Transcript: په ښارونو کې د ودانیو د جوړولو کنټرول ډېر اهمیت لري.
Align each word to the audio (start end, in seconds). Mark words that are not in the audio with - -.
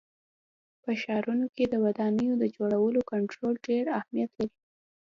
په 0.83 0.91
ښارونو 1.01 1.45
کې 1.55 1.63
د 1.69 1.75
ودانیو 1.83 2.33
د 2.41 2.43
جوړولو 2.55 2.99
کنټرول 3.11 3.53
ډېر 3.67 3.85
اهمیت 3.99 4.31
لري. 4.39 4.55